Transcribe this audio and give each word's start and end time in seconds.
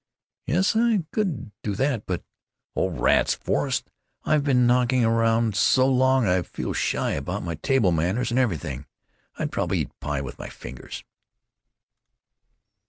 "Yes, 0.47 0.75
I 0.75 1.05
could 1.11 1.51
do 1.61 1.75
that, 1.75 2.07
but——Oh, 2.07 2.87
rats! 2.89 3.35
Forrest, 3.35 3.91
I've 4.23 4.43
been 4.43 4.65
knocking 4.65 5.05
around 5.05 5.55
so 5.55 5.85
long 5.85 6.25
I 6.25 6.41
feel 6.41 6.73
shy 6.73 7.11
about 7.11 7.43
my 7.43 7.53
table 7.53 7.91
manners 7.91 8.31
and 8.31 8.39
everything. 8.39 8.87
I'd 9.37 9.51
probably 9.51 9.77
eat 9.81 9.99
pie 9.99 10.21
with 10.21 10.39
my 10.39 10.49
fingers." 10.49 11.03